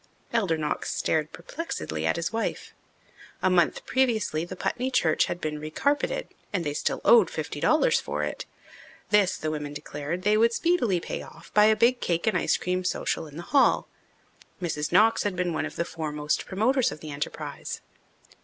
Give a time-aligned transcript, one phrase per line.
[0.33, 2.73] Elder Knox stared perplexedly at his wife.
[3.43, 7.99] A month previously the Putney church had been recarpeted, and they still owed fifty dollars
[7.99, 8.45] for it.
[9.11, 12.57] This, the women declared, they would speedily pay off by a big cake and ice
[12.57, 13.87] cream social in the hall.
[14.59, 14.91] Mrs.
[14.91, 17.81] Knox had been one of the foremost promoters of the enterprise.